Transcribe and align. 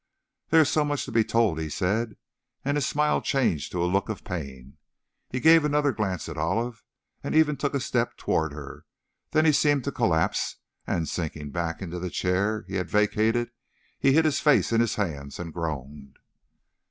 "There's 0.49 0.67
so 0.69 0.83
much 0.83 1.05
to 1.05 1.11
be 1.11 1.23
told," 1.23 1.59
he 1.59 1.69
said, 1.69 2.17
and 2.65 2.75
his 2.75 2.87
smile 2.87 3.21
changed 3.21 3.71
to 3.71 3.83
a 3.83 3.85
look 3.85 4.09
of 4.09 4.23
pain. 4.23 4.77
He 5.29 5.39
gave 5.39 5.63
another 5.63 5.91
glance 5.91 6.27
at 6.27 6.39
Olive, 6.39 6.83
and 7.23 7.35
even 7.35 7.55
took 7.55 7.75
a 7.75 7.79
step 7.79 8.17
toward 8.17 8.51
her, 8.51 8.85
then 9.29 9.45
he 9.45 9.51
seemed 9.51 9.83
to 9.83 9.91
collapse, 9.91 10.55
and 10.87 11.07
sinking 11.07 11.51
back 11.51 11.83
into 11.83 11.99
the 11.99 12.09
chair 12.09 12.65
he 12.67 12.77
had 12.77 12.89
vacated, 12.89 13.51
he 13.99 14.13
hid 14.13 14.25
his 14.25 14.39
face 14.39 14.71
in 14.71 14.81
his 14.81 14.95
hands 14.95 15.37
and 15.37 15.53
groaned. 15.53 16.17